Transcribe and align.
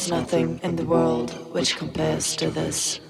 There's 0.00 0.12
nothing 0.12 0.60
in 0.62 0.76
the 0.76 0.86
world 0.86 1.30
which 1.52 1.76
compares 1.76 2.34
to 2.36 2.48
this. 2.48 3.00